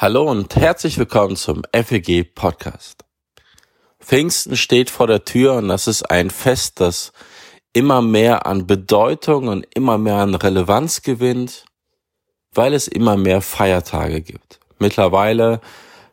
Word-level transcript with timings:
Hallo 0.00 0.22
und 0.22 0.56
herzlich 0.56 0.96
willkommen 0.96 1.36
zum 1.36 1.60
FEG 1.74 2.34
Podcast. 2.34 3.04
Pfingsten 4.00 4.56
steht 4.56 4.88
vor 4.88 5.06
der 5.06 5.26
Tür 5.26 5.56
und 5.56 5.68
das 5.68 5.86
ist 5.86 6.10
ein 6.10 6.30
Fest, 6.30 6.80
das 6.80 7.12
immer 7.74 8.00
mehr 8.00 8.46
an 8.46 8.66
Bedeutung 8.66 9.48
und 9.48 9.66
immer 9.74 9.98
mehr 9.98 10.14
an 10.14 10.34
Relevanz 10.34 11.02
gewinnt, 11.02 11.66
weil 12.54 12.72
es 12.72 12.88
immer 12.88 13.18
mehr 13.18 13.42
Feiertage 13.42 14.22
gibt. 14.22 14.58
Mittlerweile 14.78 15.60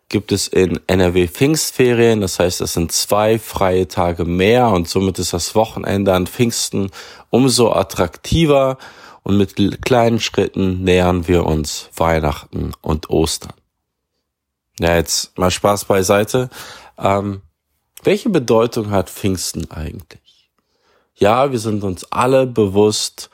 gibt 0.10 0.34
es 0.34 0.50
in 0.50 0.82
NRW 0.88 1.30
Pfingstferien, 1.30 2.20
das 2.20 2.40
heißt, 2.40 2.60
es 2.60 2.74
sind 2.74 2.92
zwei 2.92 3.40
freie 3.40 3.88
Tage 3.88 4.26
mehr 4.26 4.68
und 4.68 4.90
somit 4.90 5.18
ist 5.18 5.32
das 5.32 5.56
Wochenende 5.56 6.14
an 6.14 6.28
Pfingsten 6.28 6.92
umso 7.30 7.72
attraktiver 7.72 8.80
und 9.24 9.38
mit 9.38 9.82
kleinen 9.86 10.20
Schritten 10.20 10.84
nähern 10.84 11.30
wir 11.30 11.46
uns 11.46 11.90
Weihnachten 11.96 12.74
und 12.82 13.10
Ostern. 13.10 13.54
Ja, 14.80 14.96
jetzt 14.96 15.38
mal 15.38 15.52
Spaß 15.52 15.86
beiseite. 15.86 16.50
Ähm, 16.98 17.42
welche 18.04 18.30
Bedeutung 18.30 18.92
hat 18.92 19.10
Pfingsten 19.10 19.72
eigentlich? 19.72 20.52
Ja, 21.16 21.52
wir 21.52 21.60
sind 21.60 21.84
uns 21.84 22.12
alle 22.12 22.46
bewusst, 22.46 23.30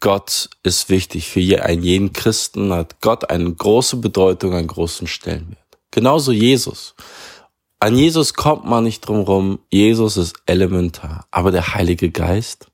Gott 0.00 0.50
ist 0.62 0.90
wichtig. 0.90 1.28
Für 1.28 1.62
einen 1.62 1.82
jeden 1.82 2.12
Christen 2.12 2.72
hat 2.72 3.00
Gott 3.00 3.30
eine 3.30 3.52
große 3.52 3.96
Bedeutung, 3.96 4.54
einen 4.54 4.68
großen 4.68 5.06
Stellenwert. 5.06 5.58
Genauso 5.90 6.30
Jesus. 6.30 6.94
An 7.80 7.96
Jesus 7.96 8.34
kommt 8.34 8.64
man 8.64 8.84
nicht 8.84 9.00
drum 9.00 9.20
rum. 9.20 9.58
Jesus 9.70 10.16
ist 10.16 10.36
elementar. 10.46 11.26
Aber 11.30 11.50
der 11.50 11.74
Heilige 11.74 12.10
Geist? 12.10 12.66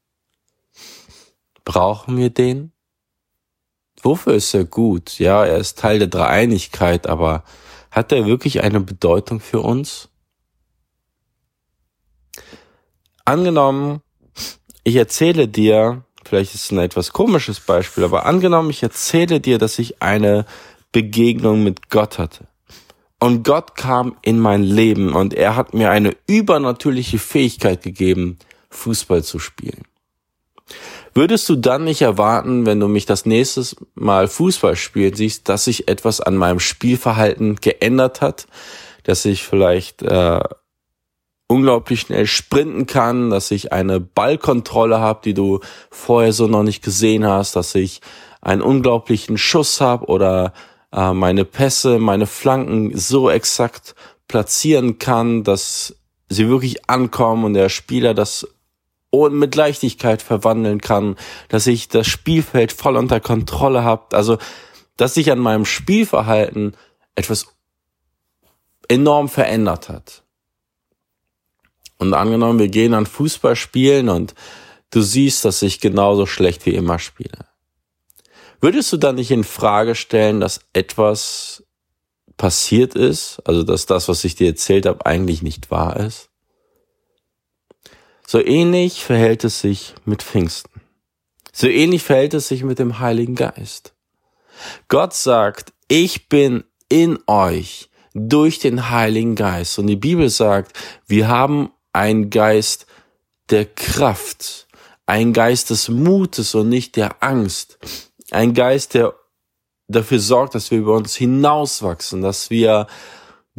Brauchen 1.64 2.16
wir 2.16 2.30
den? 2.30 2.72
Wofür 4.02 4.34
ist 4.34 4.52
er 4.52 4.64
gut? 4.64 5.18
Ja, 5.18 5.46
er 5.46 5.56
ist 5.56 5.78
Teil 5.78 5.98
der 5.98 6.08
Dreieinigkeit, 6.08 7.06
aber 7.06 7.42
hat 7.94 8.10
er 8.10 8.26
wirklich 8.26 8.62
eine 8.62 8.80
Bedeutung 8.80 9.38
für 9.38 9.60
uns? 9.60 10.08
Angenommen, 13.24 14.02
ich 14.82 14.96
erzähle 14.96 15.46
dir, 15.46 16.04
vielleicht 16.24 16.54
ist 16.54 16.64
es 16.64 16.72
ein 16.72 16.80
etwas 16.80 17.12
komisches 17.12 17.60
Beispiel, 17.60 18.02
aber 18.02 18.26
angenommen, 18.26 18.70
ich 18.70 18.82
erzähle 18.82 19.40
dir, 19.40 19.58
dass 19.58 19.78
ich 19.78 20.02
eine 20.02 20.44
Begegnung 20.90 21.62
mit 21.62 21.88
Gott 21.88 22.18
hatte. 22.18 22.48
Und 23.20 23.44
Gott 23.44 23.76
kam 23.76 24.16
in 24.22 24.40
mein 24.40 24.64
Leben 24.64 25.14
und 25.14 25.32
er 25.32 25.54
hat 25.54 25.72
mir 25.72 25.90
eine 25.90 26.16
übernatürliche 26.26 27.20
Fähigkeit 27.20 27.82
gegeben, 27.82 28.38
Fußball 28.70 29.22
zu 29.22 29.38
spielen. 29.38 29.84
Würdest 31.14 31.48
du 31.48 31.54
dann 31.54 31.84
nicht 31.84 32.02
erwarten, 32.02 32.66
wenn 32.66 32.80
du 32.80 32.88
mich 32.88 33.06
das 33.06 33.24
nächste 33.24 33.64
Mal 33.94 34.26
Fußball 34.26 34.74
spielen 34.74 35.14
siehst, 35.14 35.48
dass 35.48 35.64
sich 35.64 35.86
etwas 35.86 36.20
an 36.20 36.36
meinem 36.36 36.58
Spielverhalten 36.58 37.56
geändert 37.56 38.20
hat, 38.20 38.48
dass 39.04 39.24
ich 39.24 39.44
vielleicht 39.44 40.02
äh, 40.02 40.40
unglaublich 41.46 42.00
schnell 42.00 42.26
sprinten 42.26 42.86
kann, 42.86 43.30
dass 43.30 43.52
ich 43.52 43.72
eine 43.72 44.00
Ballkontrolle 44.00 44.98
habe, 44.98 45.20
die 45.24 45.34
du 45.34 45.60
vorher 45.90 46.32
so 46.32 46.48
noch 46.48 46.64
nicht 46.64 46.82
gesehen 46.82 47.24
hast, 47.24 47.54
dass 47.54 47.76
ich 47.76 48.00
einen 48.40 48.62
unglaublichen 48.62 49.38
Schuss 49.38 49.80
habe 49.80 50.06
oder 50.06 50.52
äh, 50.92 51.12
meine 51.12 51.44
Pässe, 51.44 51.98
meine 52.00 52.26
Flanken 52.26 52.96
so 52.96 53.30
exakt 53.30 53.94
platzieren 54.26 54.98
kann, 54.98 55.44
dass 55.44 55.94
sie 56.28 56.48
wirklich 56.48 56.88
ankommen 56.88 57.44
und 57.44 57.54
der 57.54 57.68
Spieler 57.68 58.14
das 58.14 58.48
und 59.22 59.34
mit 59.34 59.54
Leichtigkeit 59.54 60.22
verwandeln 60.22 60.80
kann, 60.80 61.16
dass 61.48 61.66
ich 61.66 61.88
das 61.88 62.06
Spielfeld 62.06 62.72
voll 62.72 62.96
unter 62.96 63.20
Kontrolle 63.20 63.84
habe, 63.84 64.16
also 64.16 64.38
dass 64.96 65.14
sich 65.14 65.30
an 65.30 65.38
meinem 65.38 65.64
Spielverhalten 65.64 66.76
etwas 67.14 67.46
enorm 68.88 69.28
verändert 69.28 69.88
hat. 69.88 70.22
Und 71.98 72.14
angenommen, 72.14 72.58
wir 72.58 72.68
gehen 72.68 72.94
an 72.94 73.06
Fußball 73.06 73.56
spielen 73.56 74.08
und 74.08 74.34
du 74.90 75.00
siehst, 75.00 75.44
dass 75.44 75.62
ich 75.62 75.80
genauso 75.80 76.26
schlecht 76.26 76.66
wie 76.66 76.74
immer 76.74 76.98
spiele. 76.98 77.46
Würdest 78.60 78.92
du 78.92 78.96
dann 78.96 79.16
nicht 79.16 79.30
in 79.30 79.44
Frage 79.44 79.94
stellen, 79.94 80.40
dass 80.40 80.60
etwas 80.72 81.64
passiert 82.36 82.94
ist, 82.94 83.40
also 83.44 83.62
dass 83.62 83.86
das, 83.86 84.08
was 84.08 84.24
ich 84.24 84.34
dir 84.34 84.48
erzählt 84.48 84.86
habe, 84.86 85.06
eigentlich 85.06 85.42
nicht 85.42 85.70
wahr 85.70 85.96
ist? 85.96 86.30
So 88.34 88.44
ähnlich 88.44 89.04
verhält 89.04 89.44
es 89.44 89.60
sich 89.60 89.94
mit 90.04 90.20
Pfingsten. 90.20 90.80
So 91.52 91.68
ähnlich 91.68 92.02
verhält 92.02 92.34
es 92.34 92.48
sich 92.48 92.64
mit 92.64 92.80
dem 92.80 92.98
Heiligen 92.98 93.36
Geist. 93.36 93.94
Gott 94.88 95.14
sagt, 95.14 95.72
ich 95.86 96.28
bin 96.28 96.64
in 96.88 97.20
euch 97.28 97.90
durch 98.12 98.58
den 98.58 98.90
Heiligen 98.90 99.36
Geist. 99.36 99.78
Und 99.78 99.86
die 99.86 99.94
Bibel 99.94 100.28
sagt, 100.30 100.76
wir 101.06 101.28
haben 101.28 101.70
einen 101.92 102.28
Geist 102.28 102.86
der 103.50 103.66
Kraft, 103.66 104.66
ein 105.06 105.32
Geist 105.32 105.70
des 105.70 105.88
Mutes 105.88 106.56
und 106.56 106.68
nicht 106.68 106.96
der 106.96 107.22
Angst. 107.22 107.78
Ein 108.32 108.52
Geist, 108.52 108.94
der 108.94 109.14
dafür 109.86 110.18
sorgt, 110.18 110.56
dass 110.56 110.72
wir 110.72 110.78
über 110.78 110.96
uns 110.96 111.14
hinauswachsen, 111.14 112.20
dass 112.20 112.50
wir 112.50 112.88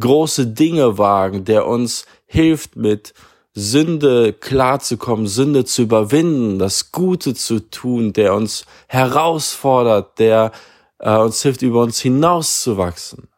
große 0.00 0.48
Dinge 0.48 0.98
wagen, 0.98 1.46
der 1.46 1.66
uns 1.66 2.04
hilft 2.26 2.76
mit 2.76 3.14
Sünde 3.58 4.34
klarzukommen, 4.34 5.26
Sünde 5.26 5.64
zu 5.64 5.80
überwinden, 5.80 6.58
das 6.58 6.92
Gute 6.92 7.34
zu 7.34 7.70
tun, 7.70 8.12
der 8.12 8.34
uns 8.34 8.66
herausfordert, 8.86 10.18
der 10.18 10.52
äh, 10.98 11.16
uns 11.16 11.40
hilft, 11.40 11.62
über 11.62 11.82
uns 11.82 11.98
hinauszuwachsen. 11.98 13.28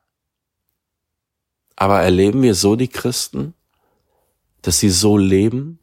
Aber 1.77 2.01
erleben 2.01 2.43
wir 2.43 2.57
so 2.57 2.75
die 2.75 2.89
Christen, 2.89 3.55
dass 4.62 4.81
sie 4.81 4.91
so 4.91 5.17
leben, 5.17 5.78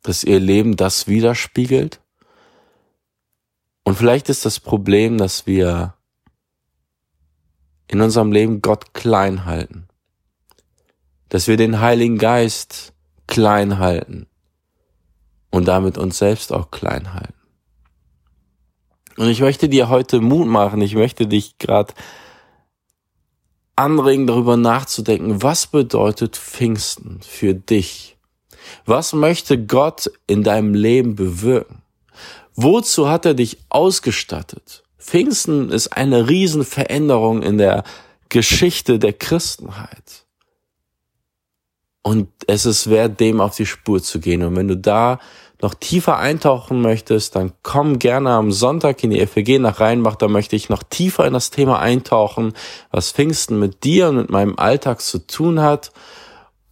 dass 0.00 0.24
ihr 0.24 0.40
Leben 0.40 0.76
das 0.76 1.06
widerspiegelt? 1.06 2.00
Und 3.84 3.98
vielleicht 3.98 4.30
ist 4.30 4.46
das 4.46 4.58
Problem, 4.58 5.18
dass 5.18 5.46
wir 5.46 5.92
in 7.88 8.00
unserem 8.00 8.32
Leben 8.32 8.62
Gott 8.62 8.94
klein 8.94 9.44
halten 9.44 9.86
dass 11.32 11.48
wir 11.48 11.56
den 11.56 11.80
Heiligen 11.80 12.18
Geist 12.18 12.92
klein 13.26 13.78
halten 13.78 14.26
und 15.50 15.66
damit 15.66 15.96
uns 15.96 16.18
selbst 16.18 16.52
auch 16.52 16.70
klein 16.70 17.14
halten. 17.14 17.32
Und 19.16 19.28
ich 19.30 19.40
möchte 19.40 19.70
dir 19.70 19.88
heute 19.88 20.20
Mut 20.20 20.46
machen, 20.46 20.82
ich 20.82 20.94
möchte 20.94 21.26
dich 21.26 21.56
gerade 21.56 21.94
anregen, 23.76 24.26
darüber 24.26 24.58
nachzudenken, 24.58 25.42
was 25.42 25.66
bedeutet 25.66 26.36
Pfingsten 26.36 27.20
für 27.22 27.54
dich? 27.54 28.18
Was 28.84 29.14
möchte 29.14 29.58
Gott 29.58 30.10
in 30.26 30.42
deinem 30.42 30.74
Leben 30.74 31.16
bewirken? 31.16 31.80
Wozu 32.56 33.08
hat 33.08 33.24
er 33.24 33.32
dich 33.32 33.56
ausgestattet? 33.70 34.82
Pfingsten 34.98 35.70
ist 35.70 35.96
eine 35.96 36.28
Riesenveränderung 36.28 37.40
in 37.42 37.56
der 37.56 37.84
Geschichte 38.28 38.98
der 38.98 39.14
Christenheit. 39.14 40.26
Und 42.02 42.28
es 42.48 42.66
ist 42.66 42.90
wert, 42.90 43.20
dem 43.20 43.40
auf 43.40 43.56
die 43.56 43.66
Spur 43.66 44.02
zu 44.02 44.18
gehen. 44.18 44.42
Und 44.42 44.56
wenn 44.56 44.68
du 44.68 44.76
da 44.76 45.20
noch 45.62 45.74
tiefer 45.74 46.18
eintauchen 46.18 46.80
möchtest, 46.80 47.36
dann 47.36 47.52
komm 47.62 48.00
gerne 48.00 48.30
am 48.30 48.50
Sonntag 48.50 49.02
in 49.04 49.10
die 49.10 49.24
FEG 49.24 49.60
nach 49.60 49.78
Rheinbach. 49.78 50.16
Da 50.16 50.26
möchte 50.26 50.56
ich 50.56 50.68
noch 50.68 50.82
tiefer 50.82 51.24
in 51.26 51.32
das 51.32 51.50
Thema 51.50 51.78
eintauchen, 51.78 52.54
was 52.90 53.12
Pfingsten 53.12 53.60
mit 53.60 53.84
dir 53.84 54.08
und 54.08 54.16
mit 54.16 54.30
meinem 54.30 54.58
Alltag 54.58 55.00
zu 55.00 55.24
tun 55.24 55.60
hat. 55.60 55.92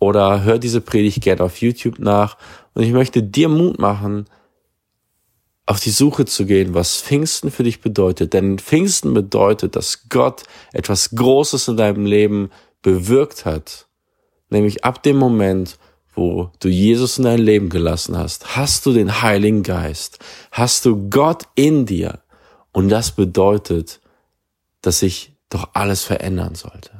Oder 0.01 0.43
hör 0.43 0.59
diese 0.59 0.81
Predigt 0.81 1.23
gerne 1.23 1.45
auf 1.45 1.61
YouTube 1.61 2.01
nach. 2.01 2.37
Und 2.75 2.83
ich 2.83 2.93
möchte 2.93 3.23
dir 3.23 3.49
Mut 3.49 3.79
machen, 3.79 4.27
auf 5.67 5.79
die 5.79 5.91
Suche 5.91 6.25
zu 6.25 6.47
gehen, 6.47 6.75
was 6.75 7.01
Pfingsten 7.01 7.53
für 7.53 7.63
dich 7.63 7.81
bedeutet. 7.81 8.33
Denn 8.33 8.59
Pfingsten 8.59 9.15
bedeutet, 9.15 9.77
dass 9.77 10.09
Gott 10.09 10.43
etwas 10.73 11.11
Großes 11.11 11.69
in 11.69 11.77
deinem 11.77 12.07
Leben 12.07 12.51
bewirkt 12.83 13.45
hat 13.45 13.87
Nämlich 14.51 14.85
ab 14.85 15.03
dem 15.03 15.17
Moment, 15.17 15.79
wo 16.15 16.51
du 16.61 16.69
Jesus 16.69 17.19
in 17.19 17.25
dein 17.25 17.39
Leben 17.39 17.69
gelassen 17.69 18.17
hast, 18.17 18.57
hast 18.57 18.85
du 18.85 18.93
den 18.93 19.23
Heiligen 19.23 19.63
Geist, 19.63 20.19
hast 20.51 20.85
du 20.85 21.09
Gott 21.09 21.45
in 21.55 21.87
dir. 21.87 22.21
Und 22.73 22.89
das 22.89 23.13
bedeutet, 23.13 24.01
dass 24.83 25.01
sich 25.01 25.33
doch 25.49 25.71
alles 25.73 26.05
verändern 26.05 26.55
sollte. 26.55 26.91